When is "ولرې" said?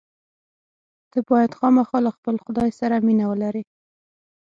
3.27-3.63